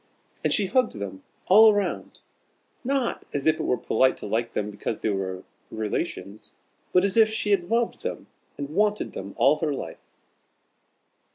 And 0.43 0.51
she 0.51 0.65
hugged 0.65 0.93
them 0.93 1.21
all 1.45 1.75
round, 1.75 2.21
not 2.83 3.25
as 3.35 3.45
if 3.45 3.59
it 3.59 3.63
was 3.63 3.85
polite 3.85 4.17
to 4.17 4.25
like 4.25 4.53
them 4.53 4.71
because 4.71 4.99
they 5.01 5.11
were 5.11 5.43
relations, 5.69 6.53
but 6.91 7.05
as 7.05 7.17
if 7.17 7.29
she 7.29 7.51
had 7.51 7.65
loved 7.65 8.01
them 8.01 8.25
and 8.57 8.69
wanted 8.71 9.13
them 9.13 9.35
all 9.37 9.57
her 9.57 9.71
life. 9.75 10.11